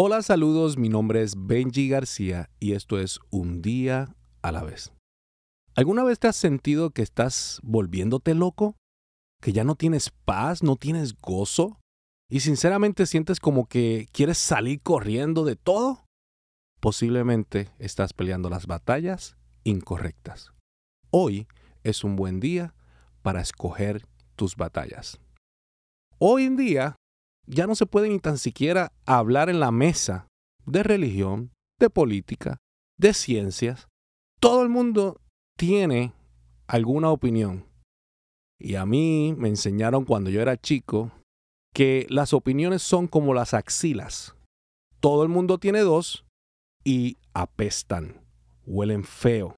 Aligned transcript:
Hola, 0.00 0.22
saludos, 0.22 0.78
mi 0.78 0.88
nombre 0.88 1.22
es 1.22 1.34
Benji 1.36 1.88
García 1.88 2.50
y 2.60 2.74
esto 2.74 3.00
es 3.00 3.18
Un 3.30 3.62
día 3.62 4.14
a 4.42 4.52
la 4.52 4.62
vez. 4.62 4.92
¿Alguna 5.74 6.04
vez 6.04 6.20
te 6.20 6.28
has 6.28 6.36
sentido 6.36 6.90
que 6.90 7.02
estás 7.02 7.58
volviéndote 7.64 8.36
loco? 8.36 8.76
¿Que 9.42 9.52
ya 9.52 9.64
no 9.64 9.74
tienes 9.74 10.10
paz, 10.24 10.62
no 10.62 10.76
tienes 10.76 11.16
gozo? 11.16 11.80
¿Y 12.30 12.38
sinceramente 12.38 13.06
sientes 13.06 13.40
como 13.40 13.66
que 13.66 14.06
quieres 14.12 14.38
salir 14.38 14.80
corriendo 14.82 15.44
de 15.44 15.56
todo? 15.56 16.04
Posiblemente 16.78 17.68
estás 17.80 18.12
peleando 18.12 18.50
las 18.50 18.68
batallas 18.68 19.36
incorrectas. 19.64 20.52
Hoy 21.10 21.48
es 21.82 22.04
un 22.04 22.14
buen 22.14 22.38
día 22.38 22.72
para 23.22 23.40
escoger 23.40 24.06
tus 24.36 24.54
batallas. 24.54 25.18
Hoy 26.20 26.44
en 26.44 26.56
día 26.56 26.94
ya 27.48 27.66
no 27.66 27.74
se 27.74 27.86
puede 27.86 28.08
ni 28.08 28.18
tan 28.18 28.38
siquiera 28.38 28.92
hablar 29.06 29.48
en 29.48 29.58
la 29.58 29.70
mesa 29.70 30.28
de 30.66 30.82
religión, 30.82 31.50
de 31.80 31.90
política, 31.90 32.58
de 32.98 33.14
ciencias. 33.14 33.88
Todo 34.38 34.62
el 34.62 34.68
mundo 34.68 35.20
tiene 35.56 36.12
alguna 36.66 37.10
opinión. 37.10 37.66
Y 38.60 38.74
a 38.74 38.86
mí 38.86 39.34
me 39.38 39.48
enseñaron 39.48 40.04
cuando 40.04 40.30
yo 40.30 40.40
era 40.40 40.56
chico 40.56 41.10
que 41.74 42.06
las 42.10 42.32
opiniones 42.32 42.82
son 42.82 43.06
como 43.06 43.34
las 43.34 43.54
axilas. 43.54 44.36
Todo 45.00 45.22
el 45.22 45.28
mundo 45.28 45.58
tiene 45.58 45.80
dos 45.80 46.26
y 46.84 47.16
apestan, 47.34 48.20
huelen 48.66 49.04
feo. 49.04 49.56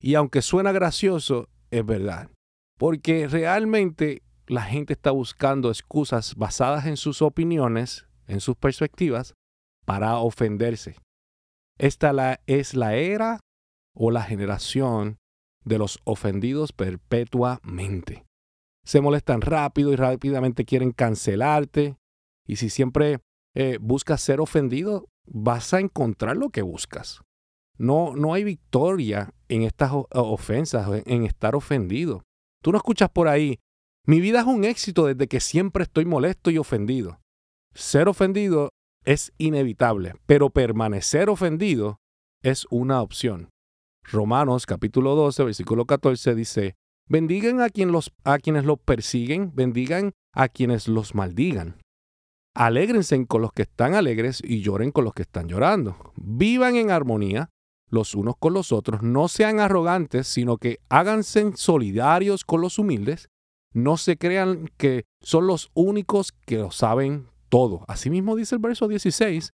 Y 0.00 0.14
aunque 0.14 0.42
suena 0.42 0.72
gracioso, 0.72 1.48
es 1.70 1.84
verdad. 1.84 2.30
Porque 2.78 3.26
realmente 3.26 4.22
la 4.50 4.62
gente 4.62 4.94
está 4.94 5.12
buscando 5.12 5.70
excusas 5.70 6.34
basadas 6.34 6.86
en 6.86 6.96
sus 6.96 7.22
opiniones, 7.22 8.08
en 8.26 8.40
sus 8.40 8.56
perspectivas, 8.56 9.34
para 9.84 10.18
ofenderse. 10.18 10.96
Esta 11.78 12.12
la, 12.12 12.40
es 12.46 12.74
la 12.74 12.96
era 12.96 13.38
o 13.94 14.10
la 14.10 14.24
generación 14.24 15.18
de 15.64 15.78
los 15.78 16.00
ofendidos 16.02 16.72
perpetuamente. 16.72 18.24
Se 18.84 19.00
molestan 19.00 19.40
rápido 19.40 19.92
y 19.92 19.96
rápidamente 19.96 20.64
quieren 20.64 20.90
cancelarte. 20.90 21.96
Y 22.44 22.56
si 22.56 22.70
siempre 22.70 23.20
eh, 23.54 23.78
buscas 23.80 24.20
ser 24.20 24.40
ofendido, 24.40 25.06
vas 25.26 25.72
a 25.74 25.78
encontrar 25.78 26.36
lo 26.36 26.50
que 26.50 26.62
buscas. 26.62 27.20
No, 27.78 28.16
no 28.16 28.34
hay 28.34 28.42
victoria 28.42 29.32
en 29.48 29.62
estas 29.62 29.92
ofensas, 29.92 30.88
en 31.06 31.24
estar 31.24 31.54
ofendido. 31.54 32.24
Tú 32.62 32.72
no 32.72 32.78
escuchas 32.78 33.10
por 33.10 33.28
ahí, 33.28 33.60
mi 34.06 34.20
vida 34.20 34.40
es 34.40 34.46
un 34.46 34.64
éxito 34.64 35.06
desde 35.06 35.28
que 35.28 35.40
siempre 35.40 35.84
estoy 35.84 36.04
molesto 36.04 36.50
y 36.50 36.58
ofendido. 36.58 37.20
Ser 37.74 38.08
ofendido 38.08 38.70
es 39.04 39.32
inevitable, 39.38 40.14
pero 40.26 40.50
permanecer 40.50 41.28
ofendido 41.28 41.98
es 42.42 42.66
una 42.70 43.02
opción. 43.02 43.50
Romanos 44.02 44.66
capítulo 44.66 45.14
12, 45.14 45.44
versículo 45.44 45.84
14 45.84 46.34
dice, 46.34 46.74
bendigan 47.06 47.60
a, 47.60 47.68
los, 47.86 48.12
a 48.24 48.38
quienes 48.38 48.64
los 48.64 48.78
persiguen, 48.78 49.52
bendigan 49.54 50.12
a 50.32 50.48
quienes 50.48 50.88
los 50.88 51.14
maldigan. 51.14 51.76
Alégrense 52.54 53.26
con 53.26 53.42
los 53.42 53.52
que 53.52 53.62
están 53.62 53.94
alegres 53.94 54.42
y 54.42 54.62
lloren 54.62 54.90
con 54.90 55.04
los 55.04 55.14
que 55.14 55.22
están 55.22 55.46
llorando. 55.46 56.12
Vivan 56.16 56.76
en 56.76 56.90
armonía 56.90 57.50
los 57.88 58.14
unos 58.14 58.36
con 58.38 58.54
los 58.54 58.72
otros, 58.72 59.02
no 59.02 59.28
sean 59.28 59.60
arrogantes, 59.60 60.26
sino 60.26 60.58
que 60.58 60.78
háganse 60.88 61.52
solidarios 61.56 62.44
con 62.44 62.60
los 62.60 62.78
humildes 62.78 63.28
no 63.72 63.96
se 63.96 64.16
crean 64.16 64.70
que 64.76 65.04
son 65.20 65.46
los 65.46 65.70
únicos 65.74 66.32
que 66.32 66.58
lo 66.58 66.70
saben 66.70 67.28
todo. 67.48 67.84
Asimismo 67.88 68.36
dice 68.36 68.56
el 68.56 68.60
verso 68.60 68.88
16, 68.88 69.52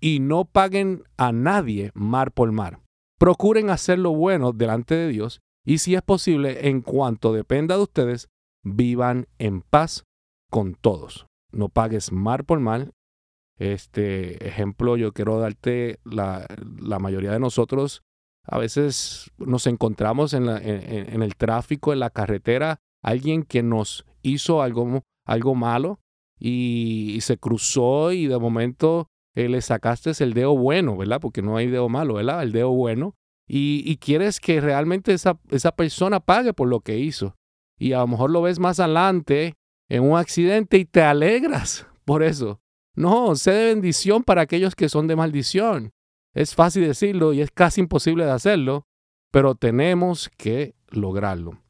y 0.00 0.20
no 0.20 0.44
paguen 0.44 1.02
a 1.16 1.32
nadie 1.32 1.90
mar 1.94 2.32
por 2.32 2.52
mar. 2.52 2.80
Procuren 3.18 3.70
hacer 3.70 3.98
lo 3.98 4.12
bueno 4.12 4.52
delante 4.52 4.94
de 4.94 5.08
Dios 5.08 5.40
y 5.64 5.78
si 5.78 5.94
es 5.94 6.02
posible, 6.02 6.68
en 6.68 6.82
cuanto 6.82 7.32
dependa 7.32 7.76
de 7.76 7.82
ustedes, 7.82 8.28
vivan 8.62 9.26
en 9.38 9.60
paz 9.60 10.04
con 10.50 10.74
todos. 10.74 11.26
No 11.52 11.68
pagues 11.68 12.12
mar 12.12 12.44
por 12.44 12.60
mar. 12.60 12.92
Este 13.58 14.46
ejemplo 14.46 14.96
yo 14.96 15.12
quiero 15.12 15.40
darte, 15.40 15.98
la, 16.04 16.46
la 16.80 16.98
mayoría 16.98 17.32
de 17.32 17.40
nosotros 17.40 18.02
a 18.44 18.56
veces 18.56 19.30
nos 19.36 19.66
encontramos 19.66 20.32
en, 20.32 20.48
en 20.48 21.22
el 21.22 21.36
tráfico, 21.36 21.92
en 21.92 22.00
la 22.00 22.08
carretera, 22.08 22.80
alguien 23.02 23.42
que 23.42 23.62
nos 23.62 24.04
hizo 24.22 24.62
algo, 24.62 25.02
algo 25.24 25.54
malo 25.54 26.00
y, 26.38 27.18
se 27.20 27.38
cruzó 27.38 28.12
y 28.12 28.26
de 28.26 28.38
momento 28.38 29.08
eh, 29.34 29.48
le 29.48 29.60
sacaste 29.60 30.12
el 30.22 30.34
dedo 30.34 30.56
bueno, 30.56 30.96
¿verdad? 30.96 31.20
Porque 31.20 31.42
no 31.42 31.56
hay 31.56 31.68
dedo 31.68 31.88
malo, 31.88 32.14
¿verdad? 32.14 32.42
El 32.42 32.52
dedo 32.52 32.70
bueno. 32.70 33.14
Y, 33.50 33.96
quieres 33.96 34.40
que 34.40 34.60
realmente 34.60 35.14
esa, 35.14 35.38
esa 35.50 35.72
persona 35.72 36.20
pague 36.20 36.52
por 36.52 36.68
lo 36.68 36.80
que 36.80 36.98
hizo. 36.98 37.34
Y 37.78 37.92
a 37.92 38.00
lo 38.00 38.08
mejor 38.08 38.30
lo 38.30 38.42
ves 38.42 38.58
más 38.58 38.78
adelante 38.78 39.54
en 39.88 40.02
un 40.02 40.18
accidente 40.18 40.76
y 40.76 40.84
te 40.84 41.02
alegras 41.02 41.86
por 42.04 42.22
eso. 42.22 42.60
No, 42.94 43.36
sé 43.36 43.52
de 43.52 43.74
bendición 43.74 44.24
para 44.24 44.42
aquellos 44.42 44.74
que 44.74 44.88
son 44.88 45.06
de 45.06 45.16
maldición. 45.16 45.92
Es 46.34 46.54
fácil 46.54 46.84
decirlo 46.84 47.32
y 47.32 47.40
es 47.40 47.50
casi 47.50 47.80
imposible 47.80 48.24
de 48.24 48.32
hacerlo, 48.32 48.86
pero 49.30 49.54
tenemos 49.54 50.28
que 50.36 50.74
lograrlo. 50.90 51.62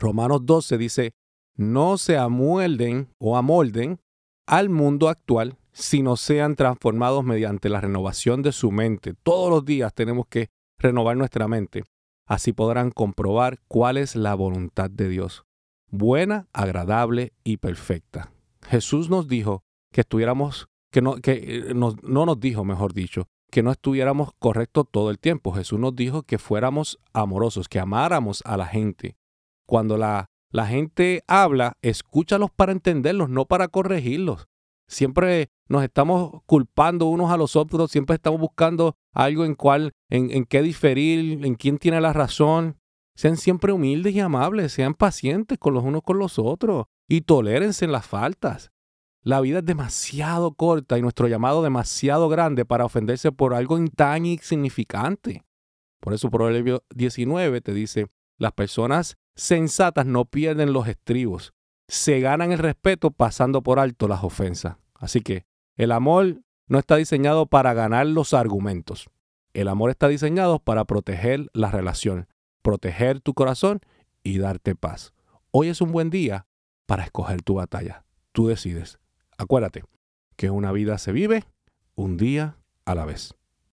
Romanos 0.00 0.46
12 0.46 0.78
dice, 0.78 1.12
no 1.56 1.98
se 1.98 2.16
amuelden 2.16 3.14
o 3.18 3.36
amolden 3.36 4.00
al 4.46 4.70
mundo 4.70 5.08
actual, 5.08 5.58
sino 5.72 6.16
sean 6.16 6.56
transformados 6.56 7.22
mediante 7.22 7.68
la 7.68 7.80
renovación 7.80 8.42
de 8.42 8.52
su 8.52 8.72
mente. 8.72 9.14
Todos 9.22 9.50
los 9.50 9.64
días 9.64 9.94
tenemos 9.94 10.26
que 10.26 10.48
renovar 10.78 11.16
nuestra 11.16 11.46
mente. 11.46 11.84
Así 12.26 12.52
podrán 12.52 12.90
comprobar 12.90 13.58
cuál 13.68 13.96
es 13.96 14.16
la 14.16 14.34
voluntad 14.34 14.90
de 14.90 15.08
Dios, 15.08 15.44
buena, 15.88 16.48
agradable 16.52 17.32
y 17.44 17.58
perfecta. 17.58 18.32
Jesús 18.66 19.10
nos 19.10 19.28
dijo 19.28 19.64
que 19.92 20.02
estuviéramos, 20.02 20.68
que 20.90 21.02
no, 21.02 21.16
que 21.16 21.32
eh, 21.32 21.74
no 21.74 22.26
nos 22.26 22.40
dijo, 22.40 22.64
mejor 22.64 22.94
dicho, 22.94 23.26
que 23.50 23.62
no 23.62 23.72
estuviéramos 23.72 24.30
correctos 24.38 24.86
todo 24.90 25.10
el 25.10 25.18
tiempo. 25.18 25.52
Jesús 25.52 25.78
nos 25.78 25.94
dijo 25.94 26.22
que 26.22 26.38
fuéramos 26.38 26.98
amorosos, 27.12 27.68
que 27.68 27.80
amáramos 27.80 28.42
a 28.46 28.56
la 28.56 28.66
gente, 28.66 29.16
cuando 29.70 29.96
la, 29.96 30.26
la 30.50 30.66
gente 30.66 31.22
habla, 31.28 31.74
escúchalos 31.80 32.50
para 32.50 32.72
entenderlos, 32.72 33.30
no 33.30 33.46
para 33.46 33.68
corregirlos. 33.68 34.48
Siempre 34.88 35.48
nos 35.68 35.84
estamos 35.84 36.42
culpando 36.44 37.06
unos 37.06 37.30
a 37.30 37.36
los 37.36 37.54
otros, 37.54 37.92
siempre 37.92 38.16
estamos 38.16 38.40
buscando 38.40 38.96
algo 39.14 39.44
en 39.44 39.54
cual, 39.54 39.92
en, 40.08 40.32
en 40.32 40.44
qué 40.44 40.60
diferir, 40.62 41.46
en 41.46 41.54
quién 41.54 41.78
tiene 41.78 42.00
la 42.00 42.12
razón. 42.12 42.80
Sean 43.14 43.36
siempre 43.36 43.70
humildes 43.70 44.12
y 44.12 44.18
amables, 44.18 44.72
sean 44.72 44.94
pacientes 44.94 45.56
con 45.56 45.72
los 45.72 45.84
unos 45.84 46.02
con 46.02 46.18
los 46.18 46.40
otros 46.40 46.86
y 47.06 47.20
tolérense 47.20 47.84
en 47.84 47.92
las 47.92 48.08
faltas. 48.08 48.72
La 49.22 49.40
vida 49.40 49.60
es 49.60 49.64
demasiado 49.64 50.54
corta 50.54 50.98
y 50.98 51.02
nuestro 51.02 51.28
llamado 51.28 51.62
demasiado 51.62 52.28
grande 52.28 52.64
para 52.64 52.86
ofenderse 52.86 53.30
por 53.30 53.54
algo 53.54 53.78
tan 53.94 54.26
insignificante. 54.26 55.44
Por 56.00 56.12
eso 56.12 56.28
Proverbio 56.28 56.82
19 56.92 57.60
te 57.60 57.72
dice, 57.72 58.08
las 58.36 58.52
personas 58.52 59.16
sensatas 59.34 60.06
no 60.06 60.24
pierden 60.24 60.72
los 60.72 60.88
estribos, 60.88 61.52
se 61.88 62.20
ganan 62.20 62.52
el 62.52 62.58
respeto 62.58 63.10
pasando 63.10 63.62
por 63.62 63.78
alto 63.78 64.06
las 64.06 64.22
ofensas. 64.22 64.76
Así 64.94 65.20
que 65.20 65.44
el 65.76 65.92
amor 65.92 66.42
no 66.68 66.78
está 66.78 66.96
diseñado 66.96 67.46
para 67.46 67.74
ganar 67.74 68.06
los 68.06 68.32
argumentos. 68.32 69.10
El 69.54 69.66
amor 69.66 69.90
está 69.90 70.06
diseñado 70.06 70.60
para 70.60 70.84
proteger 70.84 71.48
la 71.52 71.70
relación, 71.70 72.28
proteger 72.62 73.20
tu 73.20 73.34
corazón 73.34 73.80
y 74.22 74.38
darte 74.38 74.76
paz. 74.76 75.12
Hoy 75.50 75.68
es 75.68 75.80
un 75.80 75.90
buen 75.90 76.10
día 76.10 76.46
para 76.86 77.02
escoger 77.02 77.42
tu 77.42 77.54
batalla. 77.54 78.04
Tú 78.32 78.46
decides. 78.46 79.00
Acuérdate 79.36 79.82
que 80.36 80.50
una 80.50 80.70
vida 80.70 80.98
se 80.98 81.12
vive 81.12 81.44
un 81.96 82.16
día 82.16 82.56
a 82.84 82.94
la 82.94 83.04
vez. 83.04 83.34